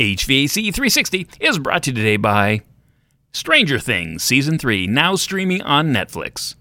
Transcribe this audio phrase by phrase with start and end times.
[0.00, 2.62] HVAC 360 is brought to you today by
[3.32, 6.56] Stranger Things Season 3, now streaming on Netflix.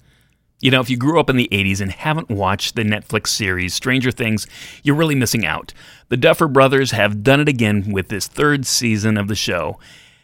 [0.62, 3.74] You know, if you grew up in the 80s and haven't watched the Netflix series
[3.74, 4.46] Stranger Things,
[4.84, 5.74] you're really missing out.
[6.10, 9.80] The Duffer Brothers have done it again with this third season of the show,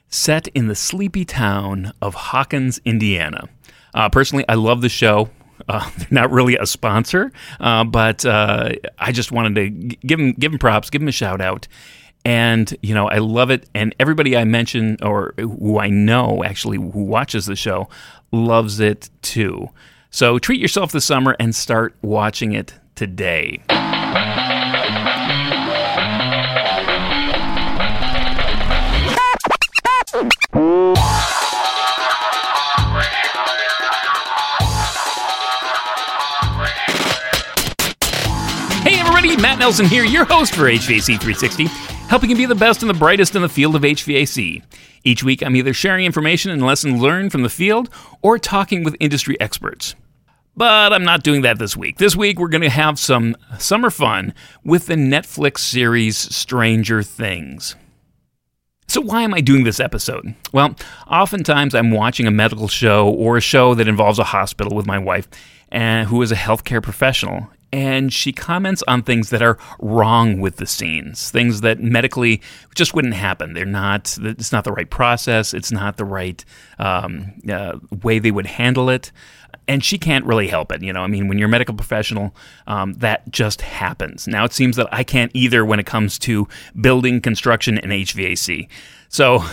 [0.08, 3.50] set in the sleepy town of Hawkins, Indiana.
[3.96, 5.32] Uh, personally, I love the show.
[5.68, 10.34] Uh, they're not really a sponsor, uh, but uh, I just wanted to give them
[10.34, 11.68] give them props, give them a shout out,
[12.26, 13.70] and you know I love it.
[13.74, 17.90] And everybody I mention or who I know actually who watches the show
[18.32, 19.70] loves it too.
[20.12, 23.62] So treat yourself this summer and start watching it today.
[39.30, 41.66] Everybody, Matt Nelson here, your host for HVAC 360,
[42.08, 44.64] helping you be the best and the brightest in the field of HVAC.
[45.04, 47.92] Each week I'm either sharing information and lessons learned from the field
[48.24, 49.94] or talking with industry experts.
[50.56, 52.00] But I'm not doing that this week.
[52.00, 57.76] This week we're going to have some summer fun with the Netflix series Stranger Things.
[58.88, 60.34] So, why am I doing this episode?
[60.52, 60.74] Well,
[61.08, 64.98] oftentimes I'm watching a medical show or a show that involves a hospital with my
[64.98, 65.28] wife,
[65.72, 70.58] uh, who is a healthcare professional, and she comments on things that are wrong with
[70.58, 72.42] the scenes, things that medically
[72.76, 73.54] just wouldn't happen.
[73.54, 74.18] They're not.
[74.22, 75.54] It's not the right process.
[75.54, 76.44] It's not the right
[76.80, 79.12] um, uh, way they would handle it.
[79.68, 80.82] And she can't really help it.
[80.82, 84.28] You know, I mean, when you're a medical professional, um, that just happens.
[84.28, 86.48] Now it seems that I can't either when it comes to
[86.80, 88.68] building, construction, and HVAC.
[89.10, 89.44] So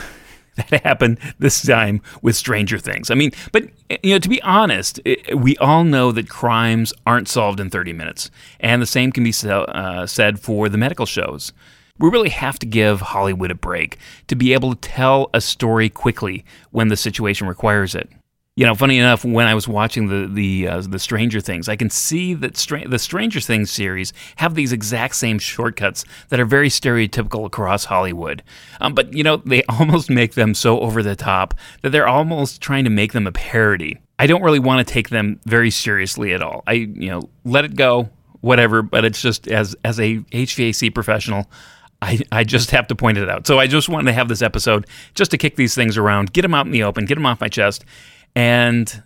[0.70, 3.10] that happened this time with Stranger Things.
[3.10, 3.64] I mean, but
[4.02, 7.92] you know, to be honest, it, we all know that crimes aren't solved in 30
[7.92, 11.52] minutes, and the same can be uh, said for the medical shows.
[11.98, 13.98] We really have to give Hollywood a break
[14.28, 18.10] to be able to tell a story quickly when the situation requires it.
[18.56, 21.76] You know, funny enough, when I was watching the the uh, the Stranger Things, I
[21.76, 26.46] can see that Stra- the Stranger Things series have these exact same shortcuts that are
[26.46, 28.42] very stereotypical across Hollywood.
[28.80, 32.62] Um, but you know, they almost make them so over the top that they're almost
[32.62, 33.98] trying to make them a parody.
[34.18, 36.64] I don't really want to take them very seriously at all.
[36.66, 38.08] I you know let it go,
[38.40, 38.80] whatever.
[38.80, 41.50] But it's just as as a HVAC professional.
[42.02, 43.46] I, I just have to point it out.
[43.46, 46.42] So I just wanted to have this episode just to kick these things around, get
[46.42, 47.86] them out in the open, get them off my chest,
[48.36, 49.02] and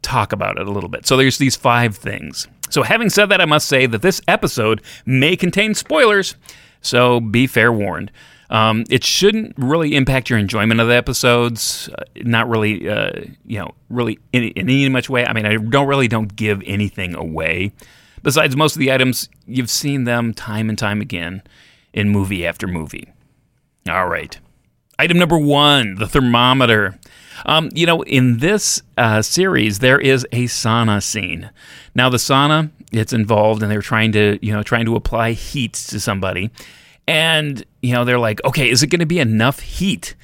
[0.00, 1.06] talk about it a little bit.
[1.06, 2.48] So there's these five things.
[2.70, 6.36] So having said that, I must say that this episode may contain spoilers,
[6.80, 8.12] so be fair warned.
[8.48, 11.88] Um, it shouldn't really impact your enjoyment of the episodes.
[11.88, 13.10] Uh, not really, uh,
[13.44, 15.24] you know, really in, in any much way.
[15.24, 17.72] I mean, I don't really don't give anything away.
[18.22, 21.42] Besides, most of the items you've seen them time and time again
[21.92, 23.12] in movie after movie.
[23.88, 24.38] All right.
[25.00, 26.98] Item number one: the thermometer.
[27.46, 31.48] Um, you know, in this uh, series, there is a sauna scene.
[31.94, 35.72] Now, the sauna, it's involved, and they're trying to, you know, trying to apply heat
[35.72, 36.50] to somebody,
[37.08, 40.14] and you know, they're like, okay, is it going to be enough heat?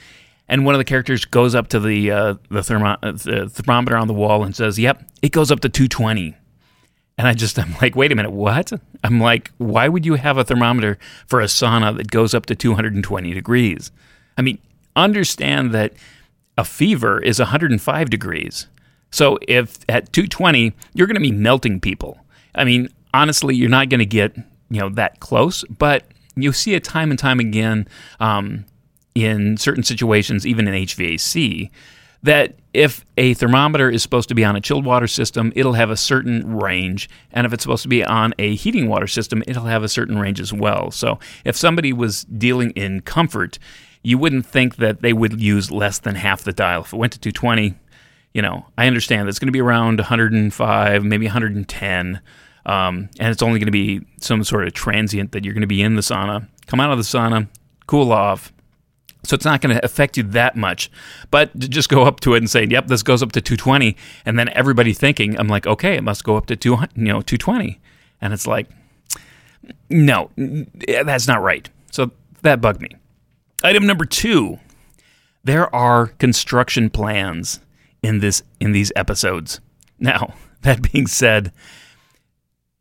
[0.46, 3.96] And one of the characters goes up to the uh, the, thermo- uh, the thermometer
[3.96, 6.36] on the wall and says, "Yep, it goes up to 220."
[7.16, 8.74] And I just, I'm like, wait a minute, what?
[9.02, 12.54] I'm like, why would you have a thermometer for a sauna that goes up to
[12.54, 13.90] 220 degrees?
[14.36, 14.58] I mean,
[14.94, 15.92] understand that
[16.58, 18.66] a fever is 105 degrees.
[19.10, 22.18] So if at 220, you're going to be melting people.
[22.54, 24.36] I mean, honestly, you're not going to get
[24.68, 26.04] you know that close, but
[26.34, 27.88] you see it time and time again
[28.20, 28.64] um,
[29.14, 31.70] in certain situations, even in HVAC,
[32.22, 35.90] that if a thermometer is supposed to be on a chilled water system, it'll have
[35.90, 39.64] a certain range, and if it's supposed to be on a heating water system, it'll
[39.64, 40.90] have a certain range as well.
[40.90, 43.58] So if somebody was dealing in comfort
[44.06, 46.82] you wouldn't think that they would use less than half the dial.
[46.82, 47.74] If it went to 220,
[48.34, 52.20] you know, I understand it's going to be around 105, maybe 110,
[52.66, 55.66] um, and it's only going to be some sort of transient that you're going to
[55.66, 56.46] be in the sauna.
[56.68, 57.48] Come out of the sauna,
[57.88, 58.52] cool off.
[59.24, 60.88] So it's not going to affect you that much.
[61.32, 64.38] But just go up to it and say, "Yep, this goes up to 220," and
[64.38, 67.80] then everybody thinking, "I'm like, okay, it must go up to 200, you know, 220,"
[68.20, 68.68] and it's like,
[69.90, 71.68] no, that's not right.
[71.90, 72.12] So
[72.42, 72.90] that bugged me.
[73.62, 74.58] Item number two
[75.46, 77.60] there are construction plans
[78.02, 79.60] in this in these episodes.
[79.98, 81.52] Now, that being said,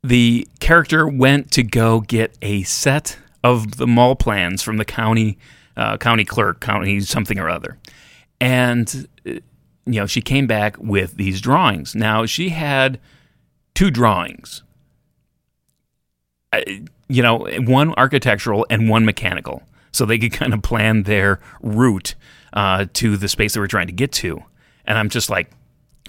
[0.03, 5.37] the character went to go get a set of the mall plans from the county
[5.77, 7.77] uh, county clerk, county something or other,
[8.41, 9.33] and uh,
[9.85, 11.93] you know she came back with these drawings.
[11.93, 12.99] Now she had
[13.75, 14.63] two drawings,
[17.07, 19.61] you know, one architectural and one mechanical.
[19.95, 22.15] So they could kind of plan their route
[22.53, 24.43] uh, to the space they were trying to get to.
[24.85, 25.51] And I'm just like,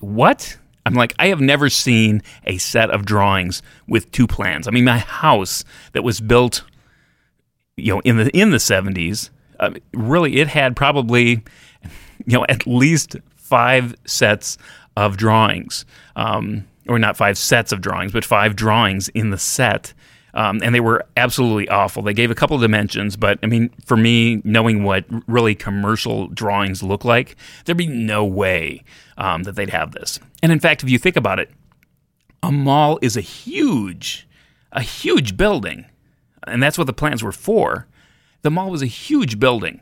[0.01, 0.59] what?
[0.85, 4.69] I'm like, I have never seen a set of drawings with two plans.
[4.69, 6.63] I mean, my house that was built,
[7.77, 11.43] you know, in the in the 70s, uh, really, it had probably,
[12.25, 14.59] you know, at least five sets
[14.97, 15.85] of drawings,
[16.15, 19.93] um, or not five sets of drawings, but five drawings in the set.
[20.37, 22.03] Um, and they were absolutely awful.
[22.03, 26.29] They gave a couple of dimensions, but I mean, for me, knowing what really commercial
[26.29, 28.85] drawings look like, there'd be no way
[29.17, 30.21] um, that they'd have this.
[30.43, 31.51] And in fact, if you think about it,
[32.43, 34.29] a mall is a huge,
[34.73, 35.87] a huge building,
[36.47, 37.87] and that's what the plans were for.
[38.43, 39.81] The mall was a huge building,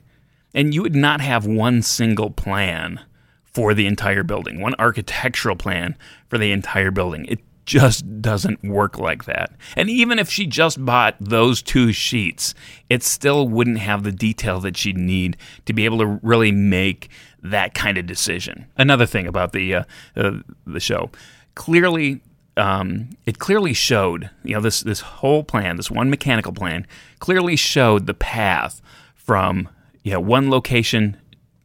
[0.54, 3.00] and you would not have one single plan
[3.42, 5.96] for the entire building, one architectural plan
[6.28, 7.26] for the entire building.
[7.26, 9.52] It just doesn't work like that.
[9.76, 12.54] And even if she just bought those two sheets,
[12.90, 17.08] it still wouldn't have the detail that she'd need to be able to really make
[17.42, 18.66] that kind of decision.
[18.76, 19.84] Another thing about the uh,
[20.16, 20.32] uh,
[20.66, 21.10] the show,
[21.54, 22.20] clearly.
[22.56, 26.86] Um, it clearly showed, you know, this this whole plan, this one mechanical plan,
[27.18, 28.80] clearly showed the path
[29.16, 29.68] from
[30.04, 31.16] you know one location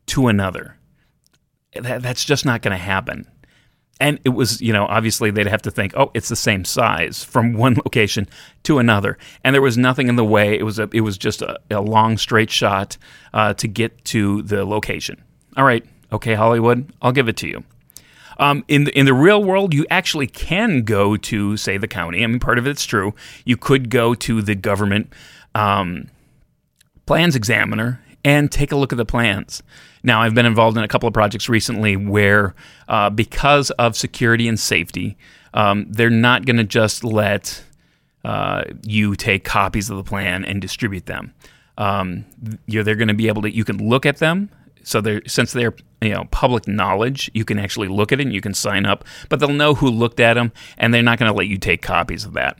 [0.07, 0.77] to another.
[1.79, 3.27] That, that's just not going to happen
[3.99, 7.23] and it was you know obviously they'd have to think oh it's the same size
[7.23, 8.27] from one location
[8.63, 9.17] to another.
[9.43, 10.57] And there was nothing in the way.
[10.57, 12.97] It was a it was just a, a long straight shot
[13.33, 15.21] uh, to get to the location.
[15.57, 15.85] All right.
[16.11, 17.63] Okay hollywood i'll give it to you.
[18.39, 22.23] Um, in the, in the real world, you actually can go to, say, the county.
[22.23, 23.13] I mean, part of it's true.
[23.43, 25.11] You could go to the government
[25.53, 26.09] um,
[27.05, 29.63] plans examiner and take a look at the plans.
[30.03, 32.55] Now, I've been involved in a couple of projects recently where,
[32.87, 35.17] uh, because of security and safety,
[35.53, 37.63] um, they're not going to just let
[38.23, 41.33] uh, you take copies of the plan and distribute them.
[41.77, 42.25] Um,
[42.65, 43.53] you know, they're going to be able to.
[43.53, 44.49] You can look at them.
[44.83, 48.33] So they're since they're you know public knowledge, you can actually look at it and
[48.33, 49.05] you can sign up.
[49.29, 51.81] But they'll know who looked at them, and they're not going to let you take
[51.81, 52.59] copies of that.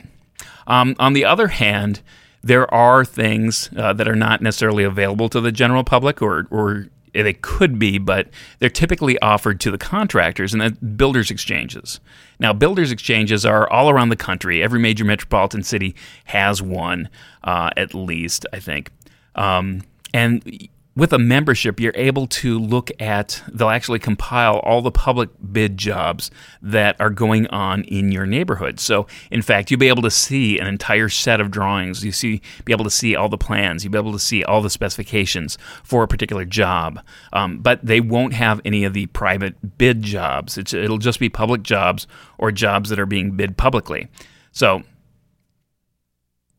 [0.66, 2.00] Um, on the other hand,
[2.42, 6.88] there are things uh, that are not necessarily available to the general public or, or
[7.12, 8.28] they could be, but
[8.58, 12.00] they're typically offered to the contractors and the builders exchanges.
[12.38, 14.62] Now, builders exchanges are all around the country.
[14.62, 15.94] Every major metropolitan city
[16.26, 17.08] has one,
[17.44, 18.90] uh, at least, I think.
[19.34, 19.82] Um,
[20.14, 25.30] and with a membership, you're able to look at, they'll actually compile all the public
[25.52, 28.80] bid jobs that are going on in your neighborhood.
[28.80, 32.04] So, in fact, you'll be able to see an entire set of drawings.
[32.04, 33.84] You see, be able to see all the plans.
[33.84, 37.00] You'll be able to see all the specifications for a particular job.
[37.32, 40.58] Um, but they won't have any of the private bid jobs.
[40.58, 44.08] It's, it'll just be public jobs or jobs that are being bid publicly.
[44.50, 44.82] So,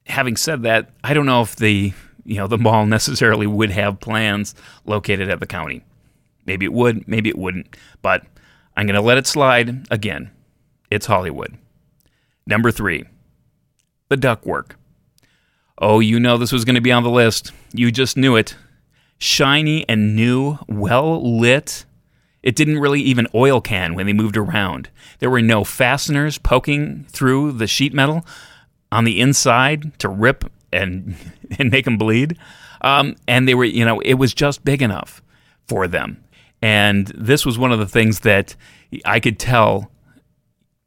[0.08, 1.94] having said that, I don't know if the
[2.26, 5.84] you know the mall necessarily would have plans located at the county.
[6.46, 8.26] Maybe it would, maybe it wouldn't, but
[8.76, 10.32] I'm going to let it slide again.
[10.90, 11.58] It's Hollywood.
[12.48, 13.04] Number 3.
[14.10, 14.72] The ductwork.
[15.78, 17.52] Oh, you know this was going to be on the list.
[17.74, 18.56] You just knew it.
[19.18, 21.86] Shiny and new, well lit.
[22.44, 24.90] It didn't really even oil can when they moved around.
[25.20, 28.26] There were no fasteners poking through the sheet metal
[28.92, 31.16] on the inside to rip and
[31.60, 32.38] and make them bleed.
[32.82, 35.22] Um, and they were, you know, it was just big enough
[35.68, 36.24] for them.
[36.62, 38.56] And this was one of the things that
[39.06, 39.92] I could tell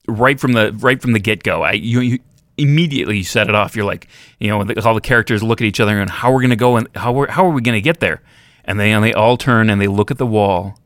[0.07, 1.63] right from the right from the get go.
[1.63, 2.19] I you, you
[2.57, 3.75] immediately set it off.
[3.75, 6.57] You're like, you know, all the characters look at each other and how we're gonna
[6.57, 8.23] go and how we're, how are we gonna get there?
[8.65, 10.79] And they and they all turn and they look at the wall,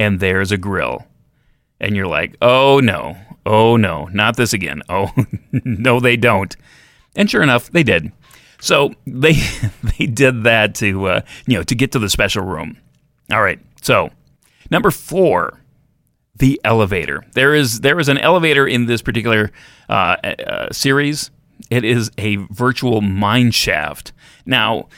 [0.00, 1.06] and there's a grill,
[1.80, 4.82] and you're like, oh no, oh no, not this again.
[4.88, 5.10] Oh
[5.52, 6.56] no, they don't.
[7.14, 8.10] And sure enough, they did.
[8.62, 9.32] So they
[9.98, 12.78] they did that to uh, you know to get to the special room.
[13.30, 13.60] All right.
[13.82, 14.10] So
[14.70, 15.60] number four,
[16.36, 17.24] the elevator.
[17.32, 19.50] There is there is an elevator in this particular
[19.88, 21.30] uh, uh, series.
[21.70, 24.12] It is a virtual mine shaft.
[24.46, 24.88] Now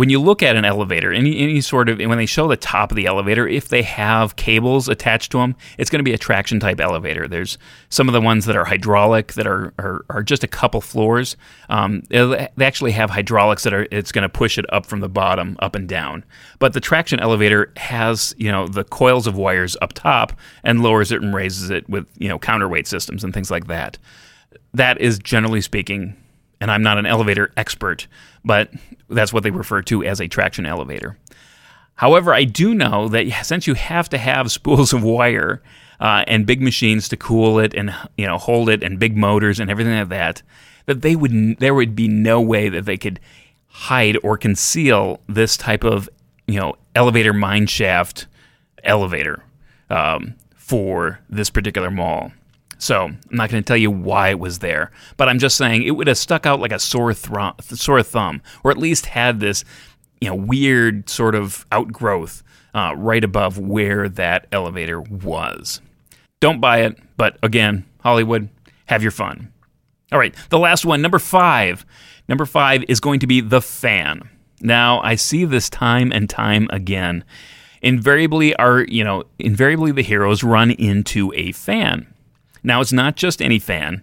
[0.00, 2.90] when you look at an elevator, any, any sort of, when they show the top
[2.90, 6.16] of the elevator, if they have cables attached to them, it's going to be a
[6.16, 7.28] traction type elevator.
[7.28, 7.58] There's
[7.90, 11.36] some of the ones that are hydraulic that are, are, are just a couple floors.
[11.68, 15.08] Um, they actually have hydraulics that are, it's going to push it up from the
[15.10, 16.24] bottom, up and down.
[16.60, 20.32] But the traction elevator has, you know, the coils of wires up top
[20.64, 23.98] and lowers it and raises it with, you know, counterweight systems and things like that.
[24.72, 26.16] That is generally speaking
[26.60, 28.06] and I'm not an elevator expert,
[28.44, 28.70] but
[29.08, 31.16] that's what they refer to as a traction elevator.
[31.94, 35.62] However, I do know that since you have to have spools of wire
[36.00, 39.60] uh, and big machines to cool it and you know hold it and big motors
[39.60, 40.42] and everything like that,
[40.86, 43.20] that they would there would be no way that they could
[43.68, 46.08] hide or conceal this type of
[46.46, 48.26] you know elevator mine shaft
[48.82, 49.42] elevator
[49.90, 52.32] um, for this particular mall.
[52.80, 55.82] So I'm not going to tell you why it was there, but I'm just saying
[55.82, 59.38] it would have stuck out like a sore, thro- sore thumb, or at least had
[59.38, 59.64] this,
[60.22, 62.42] you know, weird sort of outgrowth
[62.74, 65.82] uh, right above where that elevator was.
[66.40, 68.48] Don't buy it, but again, Hollywood,
[68.86, 69.52] have your fun.
[70.10, 71.84] All right, the last one, number five.
[72.28, 74.26] Number five is going to be the fan.
[74.62, 77.24] Now, I see this time and time again.
[77.82, 82.06] Invariably, our you know, invariably the heroes run into a fan.
[82.62, 84.02] Now, it's not just any fan,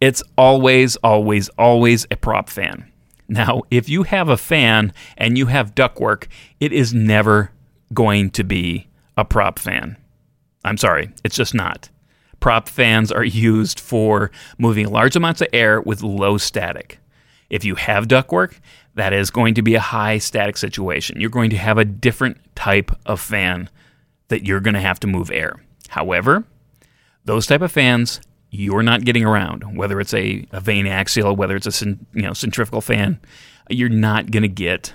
[0.00, 2.90] it's always, always, always a prop fan.
[3.28, 6.28] Now, if you have a fan and you have ductwork,
[6.60, 7.50] it is never
[7.92, 9.96] going to be a prop fan.
[10.64, 11.88] I'm sorry, it's just not.
[12.40, 16.98] Prop fans are used for moving large amounts of air with low static.
[17.48, 18.58] If you have ductwork,
[18.94, 21.20] that is going to be a high static situation.
[21.20, 23.70] You're going to have a different type of fan
[24.28, 25.54] that you're going to have to move air.
[25.88, 26.44] However,
[27.26, 31.56] those type of fans you're not getting around, whether it's a, a vane axial, whether
[31.56, 33.20] it's a you know centrifugal fan,
[33.68, 34.94] you're not going to get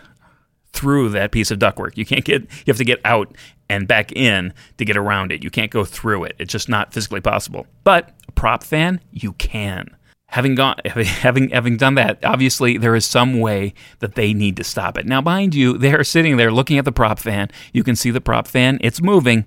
[0.73, 1.97] through that piece of ductwork.
[1.97, 3.35] You can't get you have to get out
[3.69, 5.43] and back in to get around it.
[5.43, 6.35] You can't go through it.
[6.39, 7.67] It's just not physically possible.
[7.83, 9.95] But a prop fan, you can.
[10.27, 14.63] Having gone having having done that, obviously there is some way that they need to
[14.63, 15.05] stop it.
[15.05, 17.50] Now, mind you, they are sitting there looking at the prop fan.
[17.73, 19.45] You can see the prop fan, it's moving,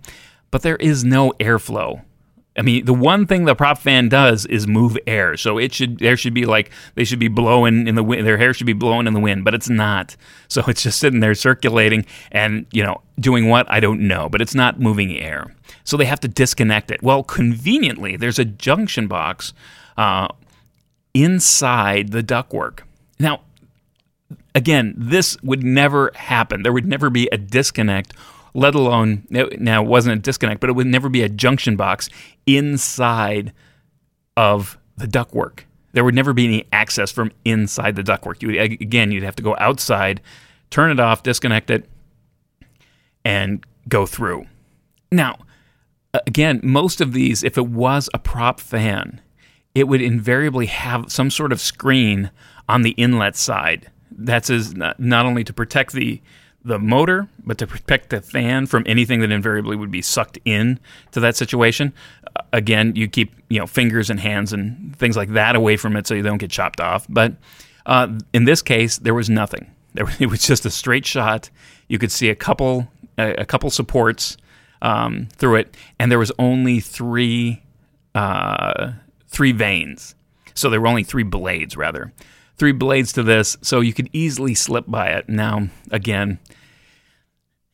[0.50, 2.02] but there is no airflow
[2.56, 5.36] I mean, the one thing the prop fan does is move air.
[5.36, 8.26] So it should there should be like they should be blowing in the wind.
[8.26, 10.16] Their hair should be blowing in the wind, but it's not.
[10.48, 14.40] So it's just sitting there circulating and you know doing what I don't know, but
[14.40, 15.52] it's not moving air.
[15.82, 17.02] So they have to disconnect it.
[17.02, 19.52] Well, conveniently, there's a junction box
[19.96, 20.28] uh,
[21.12, 22.80] inside the ductwork.
[23.18, 23.40] Now,
[24.54, 26.62] again, this would never happen.
[26.62, 28.12] There would never be a disconnect
[28.54, 32.08] let alone now it wasn't a disconnect, but it would never be a junction box
[32.46, 33.52] inside
[34.36, 35.60] of the ductwork.
[35.92, 38.42] There would never be any access from inside the ductwork.
[38.42, 40.20] You would, again, you'd have to go outside,
[40.70, 41.88] turn it off, disconnect it,
[43.24, 44.46] and go through.
[45.12, 45.38] Now,
[46.26, 49.20] again, most of these, if it was a prop fan,
[49.74, 52.30] it would invariably have some sort of screen
[52.68, 53.90] on the inlet side.
[54.10, 56.20] That's as not only to protect the
[56.64, 60.80] the motor, but to protect the fan from anything that invariably would be sucked in
[61.12, 61.92] to that situation.
[62.26, 65.96] Uh, again, you keep you know fingers and hands and things like that away from
[65.96, 67.06] it so you don't get chopped off.
[67.08, 67.34] But
[67.86, 69.70] uh, in this case, there was nothing.
[69.92, 71.50] There, it was just a straight shot.
[71.88, 74.38] You could see a couple a, a couple supports
[74.80, 77.62] um, through it, and there was only three
[78.14, 78.92] uh,
[79.28, 80.14] three vanes.
[80.54, 82.12] So there were only three blades, rather
[82.56, 85.28] three blades to this, so you could easily slip by it.
[85.28, 86.38] Now, again,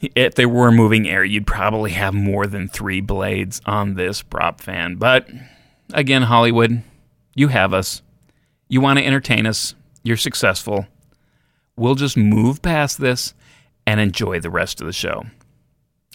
[0.00, 4.60] if they were moving air, you'd probably have more than three blades on this prop
[4.60, 4.96] fan.
[4.96, 5.28] But
[5.92, 6.82] again, Hollywood,
[7.34, 8.02] you have us.
[8.68, 9.74] You want to entertain us.
[10.02, 10.86] You're successful.
[11.76, 13.34] We'll just move past this
[13.86, 15.24] and enjoy the rest of the show.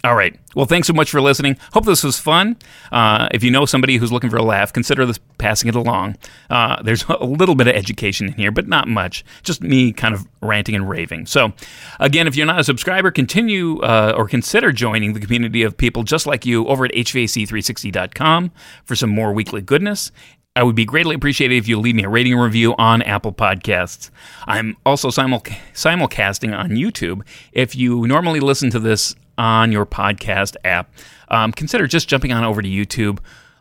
[0.06, 0.38] All right.
[0.54, 1.56] Well, thanks so much for listening.
[1.72, 2.58] Hope this was fun.
[2.92, 6.16] Uh, if you know somebody who's looking for a laugh, consider this passing it along.
[6.48, 9.24] Uh, there's a little bit of education in here, but not much.
[9.42, 11.26] Just me kind of ranting and raving.
[11.26, 11.54] So,
[11.98, 16.04] again, if you're not a subscriber, continue uh, or consider joining the community of people
[16.04, 18.52] just like you over at HVAC360.com
[18.84, 20.12] for some more weekly goodness.
[20.54, 24.10] I would be greatly appreciated if you leave me a rating review on Apple Podcasts.
[24.46, 25.40] I'm also simul-
[25.74, 27.22] simulcasting on YouTube.
[27.50, 30.92] If you normally listen to this on your podcast app,
[31.28, 33.18] um, consider just jumping on over to YouTube,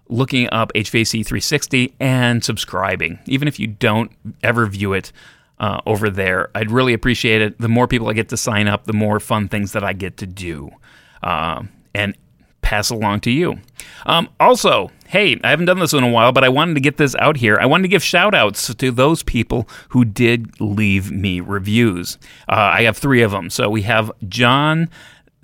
[0.08, 3.20] looking up HVAC 360, and subscribing.
[3.26, 4.12] Even if you don't
[4.44, 5.12] ever view it
[5.60, 7.60] uh, over there, I'd really appreciate it.
[7.60, 10.18] The more people I get to sign up, the more fun things that I get
[10.18, 10.72] to do.
[11.24, 11.64] Uh,
[11.94, 12.16] and
[12.66, 13.60] pass along to you.
[14.08, 16.98] Um, also, hey, I haven't done this in a while, but I wanted to get
[16.98, 17.58] this out here.
[17.62, 22.18] I wanted to give shout outs to those people who did leave me reviews.
[22.50, 23.50] Uh, I have three of them.
[23.52, 24.90] So we have John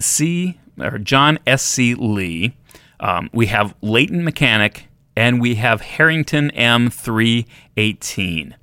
[0.01, 1.62] C or John S.
[1.62, 1.96] C.
[1.96, 2.55] Lee.
[3.00, 6.89] Um, we have Leighton Mechanic, and we have Harrington M.
[6.89, 7.46] three
[7.77, 8.55] eighteen.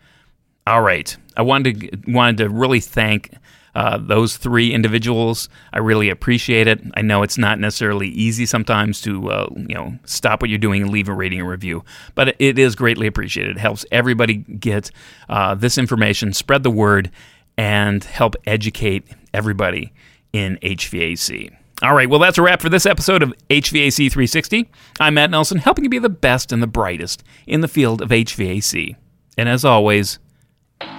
[0.67, 3.35] All right, I wanted to wanted to really thank.
[3.75, 6.81] Uh, those three individuals, I really appreciate it.
[6.95, 10.83] I know it's not necessarily easy sometimes to, uh, you know, stop what you're doing
[10.83, 11.85] and leave a rating and review,
[12.17, 13.57] but it is greatly appreciated.
[13.57, 14.91] It helps everybody get
[15.29, 17.13] uh, this information, spread the word,
[17.57, 19.93] and help educate everybody
[20.33, 21.55] in HVAC.
[21.81, 24.69] All right, well, that's a wrap for this episode of HVAC 360.
[24.99, 28.09] I'm Matt Nelson, helping you be the best and the brightest in the field of
[28.09, 28.97] HVAC.
[29.37, 30.19] And as always,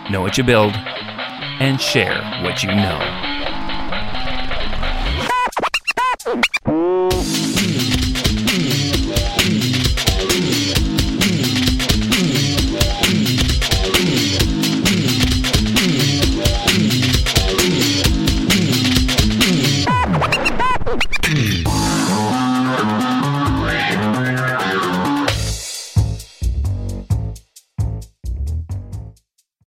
[0.09, 3.29] know what you build, and share what you know.